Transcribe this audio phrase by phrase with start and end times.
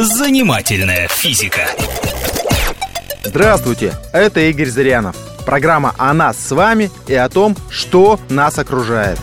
[0.00, 1.62] Занимательная физика.
[3.24, 5.16] Здравствуйте, это Игорь Зырянов.
[5.44, 9.18] Программа о нас с вами и о том, что нас окружает.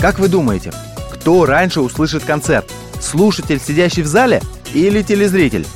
[0.00, 0.72] Как вы думаете,
[1.12, 2.72] кто раньше услышит концерт?
[2.98, 4.40] Слушатель, сидящий в зале
[4.72, 5.66] или телезритель?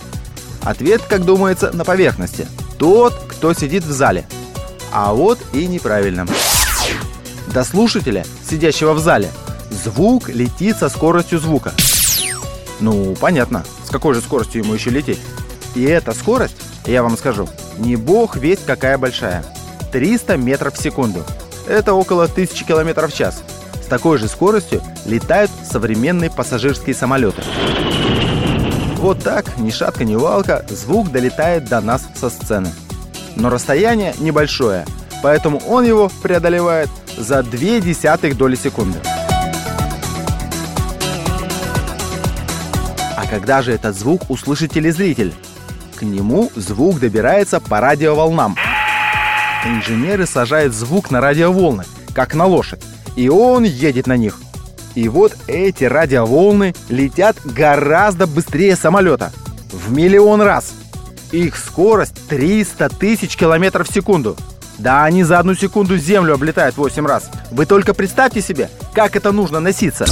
[0.62, 2.48] Ответ, как думается, на поверхности.
[2.79, 4.25] Тот, кто сидит в зале.
[4.95, 6.27] А вот и неправильно.
[7.48, 9.30] До слушателя, сидящего в зале,
[9.84, 11.75] звук летит со скоростью звука.
[12.81, 15.20] Ну, понятно, с какой же скоростью ему еще лететь?
[15.75, 17.48] И эта скорость, я вам скажу,
[17.79, 19.45] не бог весть какая большая.
[19.93, 21.25] 300 метров в секунду.
[21.69, 23.43] Это около 1000 километров в час.
[23.83, 27.43] С такой же скоростью летают современные пассажирские самолеты.
[28.97, 32.70] Вот так, ни шатка, ни валка, звук долетает до нас со сцены.
[33.37, 34.84] Но расстояние небольшое,
[35.23, 38.98] поэтому он его преодолевает за 2 десятых доли секунды.
[43.20, 45.34] А когда же этот звук услышит телезритель?
[45.97, 48.56] К нему звук добирается по радиоволнам.
[49.67, 52.83] Инженеры сажают звук на радиоволны, как на лошадь,
[53.17, 54.41] и он едет на них.
[54.95, 59.33] И вот эти радиоволны летят гораздо быстрее самолета.
[59.70, 60.73] В миллион раз.
[61.30, 64.34] Их скорость 300 тысяч километров в секунду.
[64.78, 67.30] Да они за одну секунду Землю облетают 8 раз.
[67.50, 70.06] Вы только представьте себе, как это нужно носиться.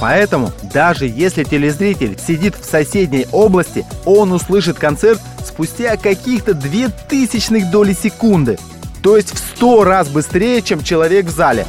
[0.00, 7.70] Поэтому, даже если телезритель сидит в соседней области, он услышит концерт спустя каких-то две тысячных
[7.70, 8.58] доли секунды.
[9.02, 11.66] То есть в 100 раз быстрее, чем человек в зале.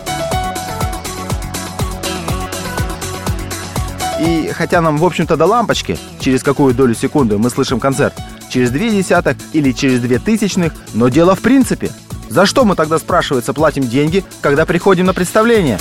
[4.20, 8.14] И хотя нам, в общем-то, до лампочки, через какую долю секунды мы слышим концерт,
[8.50, 11.90] через две десятых или через две тысячных, но дело в принципе.
[12.30, 15.80] За что мы тогда, спрашивается, платим деньги, когда приходим на представление?